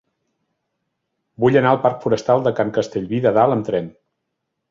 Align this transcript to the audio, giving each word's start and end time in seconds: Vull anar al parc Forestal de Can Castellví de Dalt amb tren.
Vull 1.43 1.57
anar 1.61 1.73
al 1.75 1.79
parc 1.83 2.01
Forestal 2.07 2.43
de 2.47 2.55
Can 2.61 2.73
Castellví 2.79 3.23
de 3.27 3.35
Dalt 3.39 3.57
amb 3.57 3.71
tren. 3.71 3.93